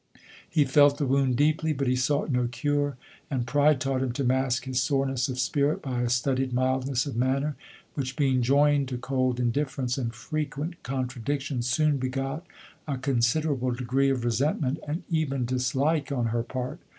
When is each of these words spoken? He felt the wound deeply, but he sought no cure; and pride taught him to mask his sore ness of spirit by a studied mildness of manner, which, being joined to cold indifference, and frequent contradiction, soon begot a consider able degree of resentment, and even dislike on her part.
He 0.49 0.65
felt 0.65 0.97
the 0.97 1.05
wound 1.05 1.35
deeply, 1.35 1.73
but 1.73 1.85
he 1.85 1.95
sought 1.95 2.31
no 2.31 2.47
cure; 2.47 2.97
and 3.29 3.45
pride 3.45 3.79
taught 3.79 4.01
him 4.01 4.13
to 4.13 4.23
mask 4.23 4.65
his 4.65 4.81
sore 4.81 5.05
ness 5.05 5.29
of 5.29 5.37
spirit 5.39 5.79
by 5.83 6.01
a 6.01 6.09
studied 6.09 6.53
mildness 6.53 7.05
of 7.05 7.15
manner, 7.15 7.55
which, 7.93 8.15
being 8.15 8.41
joined 8.41 8.87
to 8.87 8.97
cold 8.97 9.39
indifference, 9.39 9.99
and 9.99 10.15
frequent 10.15 10.81
contradiction, 10.81 11.61
soon 11.61 11.97
begot 11.97 12.43
a 12.87 12.97
consider 12.97 13.53
able 13.53 13.69
degree 13.73 14.09
of 14.09 14.25
resentment, 14.25 14.79
and 14.87 15.03
even 15.11 15.45
dislike 15.45 16.11
on 16.11 16.29
her 16.29 16.41
part. 16.41 16.79